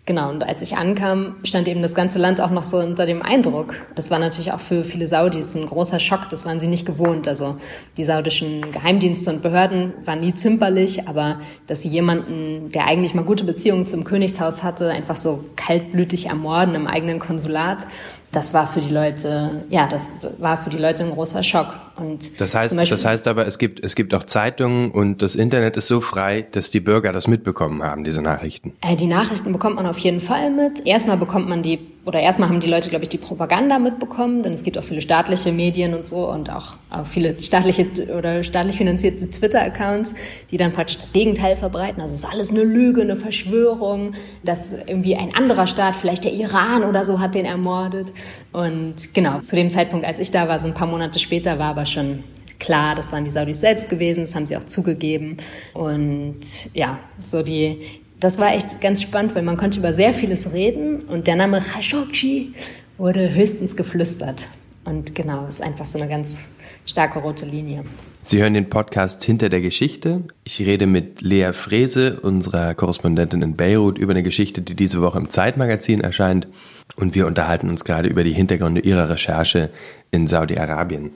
Genau, 0.06 0.29
und 0.29 0.45
als 0.45 0.61
ich 0.61 0.77
ankam, 0.77 1.37
stand 1.45 1.67
eben 1.67 1.81
das 1.81 1.95
ganze 1.95 2.19
Land 2.19 2.39
auch 2.39 2.51
noch 2.51 2.62
so 2.62 2.77
unter 2.77 3.06
dem 3.06 3.23
Eindruck. 3.23 3.77
Das 3.95 4.11
war 4.11 4.19
natürlich 4.19 4.53
auch 4.53 4.61
für 4.61 4.85
viele 4.85 5.09
Saudis 5.09 5.55
ein 5.55 5.65
großer 5.65 5.99
Schock, 5.99 6.29
das 6.29 6.44
waren 6.44 6.61
sie 6.61 6.67
nicht 6.67 6.84
gewohnt. 6.84 7.27
Also 7.27 7.56
die 7.96 8.05
saudischen 8.05 8.70
Geheimdienste 8.70 9.31
und 9.31 9.41
Behörden 9.41 9.94
waren 10.05 10.20
nie 10.20 10.34
zimperlich, 10.34 11.08
aber 11.08 11.41
dass 11.67 11.81
sie 11.81 11.89
jemanden, 11.89 12.70
der 12.73 12.87
eigentlich 12.87 13.15
mal 13.15 13.25
gute 13.25 13.44
Beziehungen 13.44 13.87
zum 13.87 14.05
Königshaus 14.05 14.63
hatte, 14.63 14.91
einfach 14.91 15.17
so 15.17 15.43
kaltblütig 15.56 16.27
ermorden 16.27 16.75
im 16.75 16.87
eigenen 16.87 17.19
Konsulat, 17.19 17.87
das 18.31 18.53
war 18.53 18.67
für 18.67 18.82
die 18.82 18.93
Leute, 18.93 19.65
ja, 19.70 19.87
das 19.87 20.11
war 20.39 20.58
für 20.58 20.69
die 20.69 20.77
Leute 20.77 21.05
ein 21.05 21.13
großer 21.13 21.43
Schock. 21.43 21.73
Und 21.96 22.41
das 22.41 22.55
heißt, 22.55 22.77
Beispiel, 22.77 22.96
das 22.96 23.05
heißt 23.05 23.29
aber, 23.29 23.46
es 23.46 23.58
gibt, 23.58 23.84
es 23.84 23.94
gibt 23.94 24.15
auch 24.15 24.24
Zeitungen 24.24 24.91
und 24.91 25.22
das 25.22 25.36
Internet 25.36 25.77
ist 25.77 25.86
so 25.86 26.01
frei, 26.01 26.44
dass 26.51 26.70
die 26.70 26.81
Bürger 26.81 27.13
das 27.13 27.29
mitbekommen 27.29 27.82
haben, 27.82 28.03
diese 28.03 28.20
Nachrichten. 28.20 28.72
Äh, 28.81 28.96
die 28.96 29.06
Nachrichten 29.06 29.53
bekommt 29.53 29.77
man 29.77 29.86
auf 29.86 29.98
jeden 29.98 30.20
Fall 30.20 30.51
mit. 30.51 30.84
Erstmal 30.84 31.17
bekommt 31.17 31.48
man 31.48 31.63
die, 31.63 31.79
oder 32.05 32.19
erstmal 32.19 32.48
haben 32.48 32.58
die 32.58 32.67
Leute, 32.67 32.91
glaube 32.91 33.05
ich, 33.05 33.10
die 33.10 33.19
Propaganda 33.19 33.79
mitbekommen, 33.79 34.43
denn 34.43 34.53
es 34.53 34.65
gibt 34.65 34.77
auch 34.77 34.82
viele 34.82 35.01
staatliche 35.01 35.53
Medien 35.53 35.94
und 35.94 36.06
so 36.06 36.29
und 36.29 36.51
auch, 36.51 36.74
auch 36.91 37.06
viele 37.06 37.41
staatliche 37.41 37.86
oder 38.17 38.43
staatlich 38.43 38.77
finanzierte 38.77 39.31
Twitter-Accounts, 39.31 40.15
die 40.51 40.56
dann 40.56 40.72
praktisch 40.72 40.98
das 40.98 41.13
Gegenteil 41.13 41.56
verbreiten. 41.56 42.03
Also 42.03 42.15
es 42.15 42.20
ist 42.20 42.31
alles 42.31 42.51
eine 42.51 42.65
Lüge, 42.65 43.03
eine 43.03 43.17
Verschwörung, 43.17 44.15
dass 44.43 44.72
irgendwie 44.86 45.15
ein 45.15 45.34
anderer 45.34 45.69
Staat, 45.69 45.94
vielleicht 45.94 46.24
der 46.24 46.32
Iran 46.32 46.82
oder 46.82 47.06
so, 47.06 47.20
hat 47.20 47.36
den 47.36 47.44
ermordet. 47.44 48.13
Und 48.53 49.15
genau, 49.15 49.41
zu 49.41 49.55
dem 49.55 49.70
Zeitpunkt, 49.70 50.05
als 50.05 50.19
ich 50.19 50.32
da 50.32 50.48
war, 50.48 50.58
so 50.58 50.67
ein 50.67 50.74
paar 50.74 50.89
Monate 50.89 51.20
später, 51.20 51.58
war 51.58 51.70
aber 51.70 51.83
schon 51.86 52.24
klar, 52.58 52.94
das 52.94 53.12
waren 53.12 53.24
die 53.24 53.31
Saudis 53.31 53.60
selbst 53.60 53.88
gewesen, 53.88 54.20
das 54.20 54.34
haben 54.34 54.46
sie 54.46 54.56
auch 54.56 54.64
zugegeben. 54.64 55.38
Und 55.72 56.41
ja, 56.72 56.98
so 57.20 57.43
die, 57.43 57.81
das 58.20 58.38
war 58.38 58.55
echt 58.55 58.81
ganz 58.81 59.03
spannend, 59.03 59.34
weil 59.34 59.43
man 59.43 59.56
konnte 59.56 59.79
über 59.79 59.93
sehr 59.93 60.12
vieles 60.12 60.53
reden 60.53 61.03
und 61.03 61.26
der 61.26 61.36
Name 61.36 61.60
Khashoggi 61.60 62.55
wurde 62.96 63.34
höchstens 63.34 63.76
geflüstert. 63.76 64.46
Und 64.84 65.14
genau, 65.14 65.46
ist 65.46 65.62
einfach 65.62 65.84
so 65.84 65.98
eine 65.98 66.08
ganz 66.08 66.50
starke 66.86 67.19
rote 67.19 67.46
Linie. 67.46 67.84
Sie 68.20 68.41
hören 68.41 68.55
den 68.55 68.70
Podcast 68.70 69.22
Hinter 69.24 69.48
der 69.50 69.60
Geschichte. 69.60 70.22
Ich 70.44 70.58
rede 70.60 70.86
mit 70.86 71.20
Lea 71.20 71.53
Frese, 71.53 72.20
unserer 72.20 72.74
Korrespondentin 72.74 73.43
in 73.43 73.56
Beirut, 73.56 73.98
über 73.98 74.12
eine 74.12 74.22
Geschichte, 74.22 74.62
die 74.62 74.74
diese 74.74 75.03
Woche 75.03 75.19
im 75.19 75.29
Zeitmagazin 75.31 76.00
erscheint. 76.00 76.48
Und 76.96 77.14
wir 77.14 77.26
unterhalten 77.26 77.69
uns 77.69 77.84
gerade 77.84 78.08
über 78.08 78.24
die 78.24 78.32
Hintergründe 78.32 78.81
ihrer 78.81 79.10
Recherche 79.10 79.70
in 80.10 80.26
Saudi-Arabien. 80.26 81.10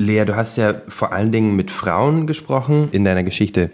Lea, 0.00 0.24
du 0.24 0.36
hast 0.36 0.56
ja 0.56 0.80
vor 0.86 1.12
allen 1.12 1.32
Dingen 1.32 1.56
mit 1.56 1.72
Frauen 1.72 2.28
gesprochen 2.28 2.88
in 2.92 3.04
deiner 3.04 3.24
Geschichte. 3.24 3.70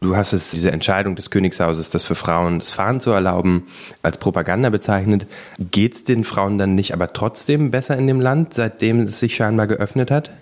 Du 0.00 0.16
hast 0.16 0.32
es, 0.32 0.50
diese 0.50 0.72
Entscheidung 0.72 1.14
des 1.14 1.30
Königshauses, 1.30 1.90
das 1.90 2.02
für 2.02 2.16
Frauen 2.16 2.58
das 2.58 2.72
Fahren 2.72 2.98
zu 2.98 3.12
erlauben, 3.12 3.68
als 4.02 4.18
Propaganda 4.18 4.70
bezeichnet. 4.70 5.26
Geht 5.58 5.94
es 5.94 6.02
den 6.04 6.24
Frauen 6.24 6.58
dann 6.58 6.74
nicht 6.74 6.92
aber 6.92 7.12
trotzdem 7.12 7.70
besser 7.70 7.96
in 7.96 8.08
dem 8.08 8.20
Land, 8.20 8.52
seitdem 8.54 9.02
es 9.02 9.20
sich 9.20 9.36
scheinbar 9.36 9.68
geöffnet 9.68 10.10
hat? 10.10 10.32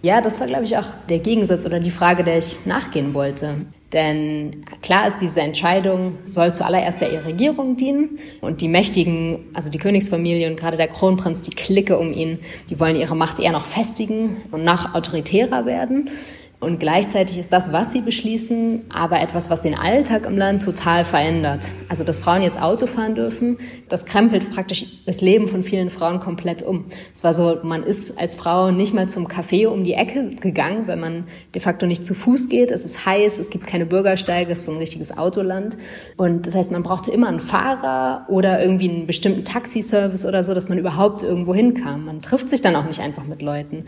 Ja, 0.00 0.22
das 0.22 0.40
war, 0.40 0.46
glaube 0.46 0.64
ich, 0.64 0.78
auch 0.78 0.86
der 1.10 1.18
Gegensatz 1.18 1.66
oder 1.66 1.80
die 1.80 1.90
Frage, 1.90 2.24
der 2.24 2.38
ich 2.38 2.64
nachgehen 2.64 3.12
wollte. 3.12 3.56
Denn 3.92 4.66
klar 4.82 5.08
ist, 5.08 5.18
diese 5.18 5.40
Entscheidung 5.40 6.18
soll 6.26 6.54
zuallererst 6.54 7.00
der 7.00 7.24
Regierung 7.24 7.76
dienen 7.76 8.18
und 8.42 8.60
die 8.60 8.68
Mächtigen, 8.68 9.46
also 9.54 9.70
die 9.70 9.78
Königsfamilie 9.78 10.50
und 10.50 10.56
gerade 10.56 10.76
der 10.76 10.88
Kronprinz, 10.88 11.40
die 11.40 11.52
Clique 11.52 11.98
um 11.98 12.12
ihn, 12.12 12.38
die 12.68 12.78
wollen 12.78 12.96
ihre 12.96 13.16
Macht 13.16 13.40
eher 13.40 13.52
noch 13.52 13.64
festigen 13.64 14.36
und 14.50 14.62
noch 14.62 14.94
autoritärer 14.94 15.64
werden. 15.64 16.10
Und 16.60 16.80
gleichzeitig 16.80 17.38
ist 17.38 17.52
das, 17.52 17.72
was 17.72 17.92
sie 17.92 18.00
beschließen, 18.00 18.86
aber 18.88 19.20
etwas, 19.20 19.48
was 19.48 19.62
den 19.62 19.78
Alltag 19.78 20.26
im 20.26 20.36
Land 20.36 20.64
total 20.64 21.04
verändert. 21.04 21.70
Also, 21.88 22.02
dass 22.02 22.18
Frauen 22.18 22.42
jetzt 22.42 22.60
Auto 22.60 22.86
fahren 22.86 23.14
dürfen, 23.14 23.58
das 23.88 24.06
krempelt 24.06 24.50
praktisch 24.50 25.04
das 25.06 25.20
Leben 25.20 25.46
von 25.46 25.62
vielen 25.62 25.88
Frauen 25.88 26.18
komplett 26.18 26.62
um. 26.62 26.86
Es 27.14 27.22
war 27.22 27.32
so, 27.32 27.58
man 27.62 27.84
ist 27.84 28.18
als 28.18 28.34
Frau 28.34 28.72
nicht 28.72 28.92
mal 28.92 29.08
zum 29.08 29.28
Café 29.28 29.68
um 29.68 29.84
die 29.84 29.92
Ecke 29.92 30.30
gegangen, 30.40 30.88
wenn 30.88 30.98
man 30.98 31.24
de 31.54 31.62
facto 31.62 31.86
nicht 31.86 32.04
zu 32.04 32.12
Fuß 32.12 32.48
geht. 32.48 32.72
Es 32.72 32.84
ist 32.84 33.06
heiß, 33.06 33.38
es 33.38 33.50
gibt 33.50 33.68
keine 33.68 33.86
Bürgersteige, 33.86 34.50
es 34.50 34.60
ist 34.60 34.64
so 34.64 34.72
ein 34.72 34.78
richtiges 34.78 35.16
Autoland. 35.16 35.78
Und 36.16 36.48
das 36.48 36.56
heißt, 36.56 36.72
man 36.72 36.82
brauchte 36.82 37.12
immer 37.12 37.28
einen 37.28 37.38
Fahrer 37.38 38.26
oder 38.28 38.60
irgendwie 38.60 38.90
einen 38.90 39.06
bestimmten 39.06 39.44
Taxiservice 39.44 40.26
oder 40.26 40.42
so, 40.42 40.54
dass 40.54 40.68
man 40.68 40.78
überhaupt 40.78 41.22
irgendwo 41.22 41.54
hinkam. 41.54 42.06
Man 42.06 42.20
trifft 42.20 42.50
sich 42.50 42.62
dann 42.62 42.74
auch 42.74 42.84
nicht 42.84 43.00
einfach 43.00 43.24
mit 43.26 43.42
Leuten. 43.42 43.84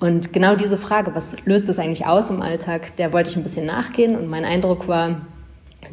Und 0.00 0.34
genau 0.34 0.54
diese 0.54 0.76
Frage, 0.76 1.14
was 1.14 1.36
löst 1.46 1.68
es 1.70 1.78
eigentlich 1.78 2.06
aus 2.10 2.30
im 2.30 2.42
Alltag, 2.42 2.96
der 2.96 3.12
wollte 3.12 3.30
ich 3.30 3.36
ein 3.36 3.42
bisschen 3.42 3.66
nachgehen 3.66 4.16
und 4.16 4.28
mein 4.28 4.44
Eindruck 4.44 4.88
war, 4.88 5.22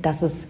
dass 0.01 0.21
es 0.21 0.47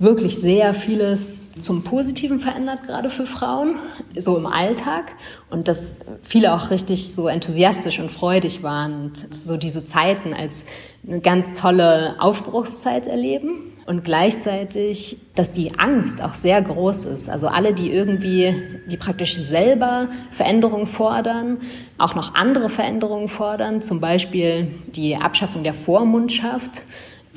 wirklich 0.00 0.38
sehr 0.38 0.72
vieles 0.72 1.52
zum 1.52 1.84
Positiven 1.84 2.38
verändert, 2.40 2.84
gerade 2.84 3.10
für 3.10 3.26
Frauen, 3.26 3.78
so 4.16 4.36
im 4.38 4.46
Alltag. 4.46 5.12
Und 5.50 5.68
dass 5.68 5.96
viele 6.22 6.54
auch 6.54 6.70
richtig 6.70 7.14
so 7.14 7.28
enthusiastisch 7.28 8.00
und 8.00 8.10
freudig 8.10 8.62
waren 8.62 8.94
und 8.94 9.34
so 9.34 9.58
diese 9.58 9.84
Zeiten 9.84 10.32
als 10.32 10.64
eine 11.06 11.20
ganz 11.20 11.52
tolle 11.52 12.16
Aufbruchszeit 12.18 13.06
erleben. 13.06 13.69
Und 13.86 14.04
gleichzeitig, 14.04 15.16
dass 15.34 15.52
die 15.52 15.78
Angst 15.78 16.22
auch 16.22 16.34
sehr 16.34 16.60
groß 16.62 17.06
ist. 17.06 17.28
Also 17.28 17.48
alle, 17.48 17.74
die 17.74 17.90
irgendwie, 17.90 18.54
die 18.86 18.96
praktisch 18.96 19.34
selber 19.34 20.08
Veränderungen 20.30 20.86
fordern, 20.86 21.58
auch 21.98 22.14
noch 22.14 22.34
andere 22.34 22.68
Veränderungen 22.68 23.28
fordern, 23.28 23.82
zum 23.82 24.00
Beispiel 24.00 24.68
die 24.94 25.16
Abschaffung 25.16 25.64
der 25.64 25.74
Vormundschaft, 25.74 26.82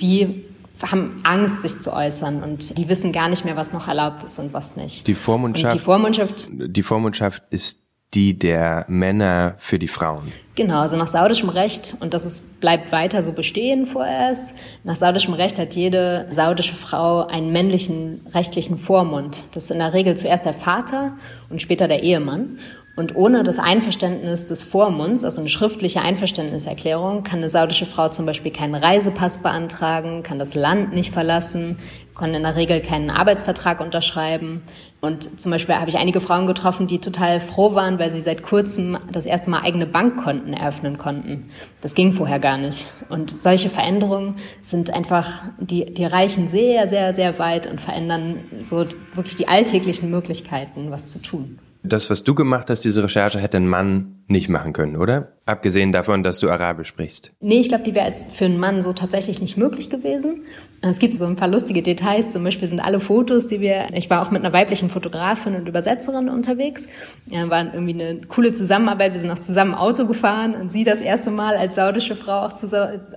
die 0.02 0.46
haben 0.82 1.22
Angst, 1.24 1.62
sich 1.62 1.80
zu 1.80 1.94
äußern 1.94 2.44
und 2.44 2.78
die 2.78 2.90
wissen 2.90 3.12
gar 3.12 3.30
nicht 3.30 3.46
mehr, 3.46 3.56
was 3.56 3.74
noch 3.74 3.88
erlaubt 3.88 4.24
ist 4.24 4.38
und 4.40 4.54
was 4.54 4.76
nicht. 4.76 5.08
Die 5.08 5.14
Vormundschaft, 5.14 5.74
und 5.74 5.80
die 5.80 5.84
Vormundschaft, 5.84 6.48
die 6.52 6.84
Vormundschaft 6.84 7.44
ist 7.52 7.83
die 8.13 8.38
der 8.38 8.86
Männer 8.88 9.55
für 9.58 9.79
die 9.79 9.88
Frauen. 9.88 10.32
Genau, 10.55 10.82
also 10.82 10.98
nach 10.98 11.08
saudischem 11.08 11.50
Recht, 11.50 11.96
und 12.00 12.13
das 12.13 12.25
ist, 12.25 12.62
bleibt 12.62 12.91
weiter 12.91 13.24
so 13.24 13.34
bestehen 13.34 13.88
vorerst, 13.88 14.55
nach 14.84 14.96
saudischem 14.96 15.34
Recht 15.34 15.58
hat 15.58 15.74
jede 15.74 16.27
saudische 16.29 16.75
Frau 16.75 17.25
einen 17.25 17.51
männlichen 17.51 18.22
rechtlichen 18.34 18.77
Vormund. 18.77 19.46
Das 19.53 19.65
ist 19.65 19.72
in 19.72 19.79
der 19.79 19.93
Regel 19.93 20.15
zuerst 20.15 20.46
der 20.46 20.53
Vater 20.53 21.13
und 21.50 21.62
später 21.62 21.88
der 21.88 22.03
Ehemann. 22.03 22.60
Und 22.96 23.15
ohne 23.15 23.41
das 23.41 23.58
Einverständnis 23.58 24.46
des 24.46 24.62
Vormunds, 24.62 25.24
also 25.24 25.39
eine 25.39 25.50
schriftliche 25.50 26.01
Einverständniserklärung, 26.01 27.24
kann 27.24 27.39
eine 27.39 27.50
saudische 27.50 27.88
Frau 27.88 28.10
zum 28.10 28.27
Beispiel 28.27 28.51
keinen 28.51 28.75
Reisepass 28.75 29.41
beantragen, 29.41 30.22
kann 30.22 30.38
das 30.38 30.53
Land 30.53 30.93
nicht 30.93 31.12
verlassen, 31.12 31.77
kann 32.15 32.34
in 32.34 32.43
der 32.43 32.55
Regel 32.55 32.82
keinen 32.82 33.10
Arbeitsvertrag 33.10 33.79
unterschreiben. 33.79 34.62
Und 35.01 35.41
zum 35.41 35.51
Beispiel 35.51 35.75
habe 35.75 35.89
ich 35.89 35.98
einige 35.98 36.22
Frauen 36.22 36.48
getroffen, 36.48 36.88
die 36.88 37.00
total 37.00 37.39
froh 37.39 37.75
waren, 37.75 38.00
weil 38.00 38.13
sie 38.13 38.22
seit 38.22 38.43
kurzem 38.43 38.98
das 39.12 39.25
erste 39.25 39.50
Mal 39.50 39.62
eigene 39.63 39.86
Bankkonten 39.86 40.53
eröffnen 40.53 40.98
konnten. 40.98 41.50
Das 41.82 41.96
ging 41.96 42.13
vorher 42.13 42.39
gar 42.39 42.58
nicht. 42.58 42.86
Und 43.10 43.29
solche 43.29 43.70
Veränderungen 43.70 44.36
sind 44.62 44.91
einfach, 44.91 45.50
die, 45.60 45.93
die 45.93 46.05
reichen 46.05 46.48
sehr, 46.48 46.88
sehr, 46.88 47.13
sehr 47.13 47.38
weit 47.39 47.67
und 47.67 47.82
verändern 47.82 48.39
so 48.62 48.86
wirklich 49.15 49.36
die 49.36 49.48
alltäglichen 49.48 50.10
Möglichkeiten, 50.10 50.91
was 50.91 51.08
zu 51.08 51.22
tun. 51.22 51.60
Das, 51.86 52.10
was 52.10 52.24
du 52.24 52.34
gemacht 52.34 52.70
hast, 52.70 52.86
diese 52.86 53.03
Recherche, 53.03 53.39
hätte 53.39 53.58
ein 53.58 53.67
Mann 53.67 54.24
nicht 54.27 54.48
machen 54.48 54.72
können, 54.72 54.96
oder? 54.96 55.34
Abgesehen 55.46 55.91
davon, 55.91 56.24
dass 56.24 56.39
du 56.39 56.50
Arabisch 56.50 56.88
sprichst. 56.88 57.34
Nee, 57.41 57.60
ich 57.60 57.67
glaube, 57.67 57.84
die 57.84 57.93
wäre 57.93 58.13
für 58.13 58.46
einen 58.46 58.58
Mann 58.58 58.82
so 58.82 58.93
tatsächlich 58.93 59.41
nicht 59.41 59.58
möglich 59.58 59.89
gewesen. 59.89 60.43
Es 60.86 61.00
gibt 61.00 61.16
so 61.16 61.25
ein 61.25 61.38
paar 61.38 61.48
lustige 61.48 61.82
Details. 61.82 62.32
Zum 62.32 62.44
Beispiel 62.44 62.68
sind 62.68 62.82
alle 62.82 63.00
Fotos, 63.00 63.48
die 63.48 63.62
wir, 63.62 63.88
ich 63.94 64.10
war 64.10 64.22
auch 64.22 64.32
mit 64.32 64.44
einer 64.44 64.52
weiblichen 64.52 64.90
Fotografin 64.90 65.56
und 65.56 65.66
Übersetzerin 65.66 66.28
unterwegs. 66.28 66.90
Ja, 67.28 67.50
war 67.50 67.74
irgendwie 67.74 67.94
eine 67.94 68.22
coole 68.28 68.52
Zusammenarbeit. 68.52 69.13
Wir 69.13 69.20
sind 69.22 69.32
auch 69.32 69.40
zusammen 69.40 69.75
Auto 69.75 70.06
gefahren 70.06 70.56
und 70.56 70.74
sie 70.74 70.84
das 70.84 71.00
erste 71.00 71.32
Mal 71.32 71.56
als 71.56 71.75
saudische 71.75 72.18
Frau 72.18 72.42
auch, 72.42 72.54
zu, 72.54 72.68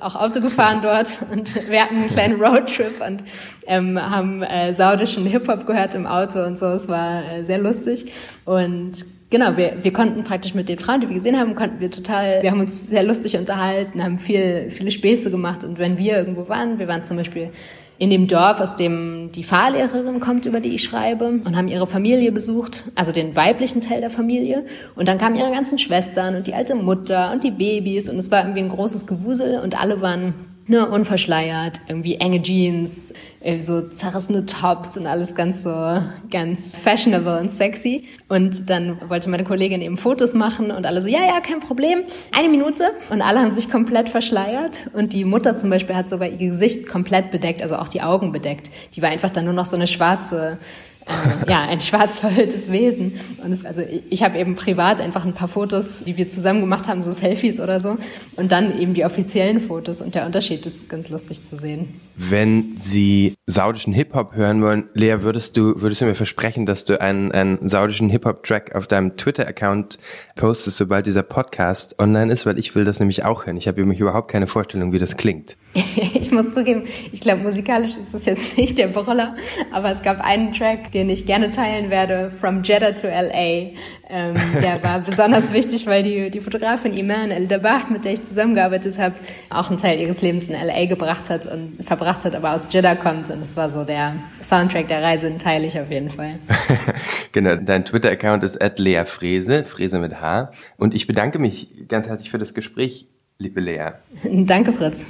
auch 0.01 0.15
Auto 0.15 0.41
gefahren 0.41 0.81
dort. 0.81 1.13
Und 1.33 1.69
wir 1.69 1.83
hatten 1.83 1.97
einen 1.97 2.09
kleinen 2.09 2.41
Roadtrip 2.41 3.01
und 3.07 3.25
ähm, 3.67 3.99
haben 4.01 4.43
äh, 4.43 4.73
saudischen 4.73 5.27
Hip-Hop 5.27 5.67
gehört 5.67 5.95
im 5.95 6.07
Auto 6.07 6.43
und 6.43 6.57
so. 6.59 6.67
Es 6.67 6.89
war 6.89 7.25
äh, 7.25 7.43
sehr 7.43 7.59
lustig. 7.59 8.13
Und 8.45 9.05
genau, 9.31 9.57
wir, 9.57 9.79
wir 9.83 9.93
konnten 9.93 10.25
praktisch 10.25 10.55
mit 10.55 10.69
den 10.69 10.79
Frauen, 10.79 11.01
die 11.01 11.09
wir 11.09 11.15
gesehen 11.15 11.39
haben, 11.39 11.55
konnten 11.55 11.81
wir 11.81 11.91
total, 11.91 12.43
wir 12.43 12.51
haben 12.51 12.61
uns 12.61 12.87
sehr 12.87 13.03
lustig 13.03 13.37
unterhalten, 13.37 14.03
haben 14.03 14.19
viel, 14.19 14.71
viele 14.71 14.91
Späße 14.91 15.31
gemacht 15.31 15.65
und 15.65 15.79
wenn 15.79 15.99
wir 15.99 16.17
irgendwo 16.17 16.49
waren, 16.49 16.79
wir 16.79 16.89
waren 16.89 17.05
zum 17.05 17.17
Beispiel 17.17 17.51
in 17.99 18.11
dem 18.11 18.27
Dorf, 18.27 18.61
aus 18.61 18.77
dem 18.77 19.31
die 19.33 19.45
Fahrlehrerin 19.45 20.21
kommt, 20.21 20.45
über 20.45 20.61
die 20.61 20.75
ich 20.75 20.83
schreibe, 20.83 21.41
und 21.45 21.57
haben 21.57 21.69
ihre 21.69 21.87
Familie 21.87 22.31
besucht, 22.31 22.85
also 22.95 23.13
den 23.13 23.35
weiblichen 23.37 23.81
Teil 23.81 24.01
der 24.01 24.11
Familie. 24.11 24.67
Und 24.95 25.09
dann 25.09 25.17
kamen 25.19 25.37
ihre 25.37 25.51
ganzen 25.51 25.79
Schwestern 25.79 26.37
und 26.37 26.47
die 26.47 26.55
alte 26.55 26.75
Mutter 26.75 27.33
und 27.33 27.43
die 27.43 27.51
Babys 27.51 28.11
und 28.11 28.19
es 28.19 28.31
war 28.31 28.41
irgendwie 28.41 28.61
ein 28.61 28.69
großes 28.69 29.07
Gewusel 29.07 29.61
und 29.61 29.81
alle 29.81 30.03
waren 30.03 30.35
ne, 30.67 30.89
unverschleiert, 30.89 31.81
irgendwie 31.89 32.17
enge 32.17 32.43
Jeans, 32.43 33.15
so 33.59 33.83
zerrissene 33.83 34.45
Tops 34.47 34.97
und 34.97 35.07
alles 35.07 35.35
ganz 35.35 35.63
so, 35.63 36.03
ganz 36.31 36.75
fashionable 36.75 37.39
und 37.39 37.51
sexy. 37.51 38.09
Und 38.29 38.69
dann 38.69 39.09
wollte 39.09 39.31
meine 39.31 39.45
Kollegin 39.45 39.81
eben 39.81 39.97
Fotos 39.97 40.35
machen 40.35 40.71
und 40.73 40.85
alle 40.85 41.01
so, 41.01 41.09
ja, 41.09 41.25
ja, 41.25 41.41
kein 41.41 41.61
Problem, 41.61 42.01
eine 42.37 42.49
Minute. 42.49 42.91
Und 43.11 43.23
alle 43.23 43.41
haben 43.41 43.53
sich 43.53 43.71
komplett 43.71 44.11
verschleiert. 44.11 44.91
Und 44.93 45.13
die 45.13 45.25
Mutter 45.25 45.57
zum 45.57 45.71
Beispiel 45.71 45.95
hat 45.95 46.09
sogar 46.09 46.29
ihr 46.29 46.39
Gesicht 46.39 46.89
komplett 46.89 47.31
bedeckt, 47.31 47.63
also 47.63 47.77
auch 47.77 47.89
die 47.89 48.03
Augen 48.03 48.33
bedeckt. 48.33 48.71
Die 48.95 49.03
war 49.03 49.11
einfach 49.11 49.31
dann 49.31 49.45
nur 49.45 49.55
noch 49.55 49.67
so 49.67 49.77
eine 49.77 49.87
schwarze 49.87 50.59
äh, 51.07 51.51
ja, 51.51 51.63
ein 51.63 51.81
schwarz 51.81 52.19
verhülltes 52.19 52.71
Wesen. 52.71 53.19
Und 53.43 53.53
es, 53.53 53.65
also 53.65 53.83
ich, 53.83 54.03
ich 54.11 54.23
habe 54.23 54.39
eben 54.39 54.57
privat 54.57 55.01
einfach 55.01 55.25
ein 55.25 55.35
paar 55.35 55.49
Fotos, 55.49 56.05
die 56.05 56.17
wir 56.17 56.29
zusammen 56.29 56.61
gemacht 56.61 56.89
haben, 56.89 57.03
so 57.03 57.13
Selfies 57.13 57.61
oder 57.61 57.81
so. 57.81 57.97
Und 58.37 58.53
dann 58.53 58.79
eben 58.79 58.95
die 58.95 59.05
offiziellen 59.05 59.61
Fotos. 59.61 60.01
Und 60.01 60.15
der 60.15 60.27
Unterschied 60.27 60.67
ist 60.67 60.89
ganz 60.89 61.09
lustig 61.09 61.45
zu 61.45 61.57
sehen. 61.57 62.01
Wenn 62.17 62.77
Sie 62.77 63.35
saudischen 63.47 63.93
Hip-Hop 63.93 64.35
hören 64.35 64.63
wollen, 64.63 64.85
Lea, 64.95 65.17
würdest 65.21 65.57
du, 65.57 65.81
würdest 65.81 66.01
du 66.01 66.07
mir 66.07 66.15
versprechen, 66.15 66.67
dass 66.67 66.85
du 66.85 67.01
einen, 67.01 67.31
einen 67.33 67.69
saudischen 67.69 68.11
Hip-Hop-Track 68.11 68.75
auf 68.75 68.87
deinem 68.87 69.17
Twitter-Account 69.17 69.99
postest, 70.35 70.77
sobald 70.77 71.07
dieser 71.07 71.23
Podcast 71.23 71.99
online 71.99 72.33
ist? 72.33 72.47
Weil 72.47 72.59
ich 72.59 72.75
will 72.75 72.85
das 72.85 72.99
nämlich 72.99 73.25
auch 73.25 73.47
hören. 73.47 73.57
Ich 73.57 73.69
habe 73.69 73.81
nämlich 73.81 74.01
überhaupt 74.01 74.31
keine 74.31 74.47
Vorstellung, 74.47 74.93
wie 74.93 74.99
das 74.99 75.17
klingt. 75.17 75.57
ich 76.15 76.31
muss 76.31 76.55
zugeben, 76.55 76.85
ich 77.13 77.21
glaube, 77.21 77.43
musikalisch 77.43 77.97
ist 77.97 78.15
es 78.15 78.25
jetzt 78.25 78.57
nicht 78.57 78.79
der 78.79 78.89
Brüller, 78.89 79.35
aber 79.73 79.91
es 79.91 80.03
gab 80.03 80.21
einen 80.21 80.53
Track, 80.53 80.91
den 80.93 81.11
ich 81.11 81.27
gerne 81.27 81.51
teilen 81.51 81.91
werde, 81.91 82.31
From 82.31 82.63
Jeddah 82.63 82.93
to 82.93 83.07
LA. 83.09 83.73
Ähm, 84.09 84.35
der 84.61 84.83
war 84.83 85.01
besonders 85.01 85.53
wichtig, 85.53 85.87
weil 85.87 86.03
die, 86.03 86.31
die 86.31 86.41
Fotografin 86.41 86.95
Iman 86.95 87.31
El-Dabah, 87.31 87.87
mit 87.91 88.05
der 88.05 88.15
ich 88.15 88.23
zusammengearbeitet 88.23 88.99
habe, 88.99 89.17
auch 89.51 89.69
einen 89.69 89.79
Teil 89.79 90.01
ihres 90.01 90.23
Lebens 90.23 90.49
in 90.49 90.55
LA 90.55 90.87
gebracht 90.87 91.29
hat 91.29 91.47
und 91.47 91.79
verbracht 91.85 92.25
hat, 92.25 92.35
aber 92.35 92.55
aus 92.55 92.69
Jeddah 92.71 92.95
kommt. 92.95 93.31
Und 93.31 93.41
das 93.41 93.57
war 93.57 93.69
so 93.69 93.85
der 93.85 94.15
Soundtrack 94.43 94.89
der 94.89 95.03
Reise, 95.03 95.29
den 95.29 95.39
teile 95.39 95.67
ich 95.67 95.79
auf 95.79 95.91
jeden 95.91 96.11
Fall. 96.11 96.39
genau, 97.33 97.57
dein 97.57 97.85
Twitter-Account 97.85 98.45
ist 98.45 98.63
at 98.63 98.79
Lea 98.79 99.05
Frese, 99.05 99.65
Frese 99.65 99.99
mit 99.99 100.21
H. 100.21 100.53
Und 100.77 100.95
ich 100.95 101.07
bedanke 101.07 101.39
mich 101.39 101.69
ganz 101.89 102.07
herzlich 102.07 102.31
für 102.31 102.39
das 102.39 102.55
Gespräch, 102.55 103.07
liebe 103.39 103.61
Lea. 103.61 103.91
Danke, 104.25 104.73
Fritz. 104.73 105.07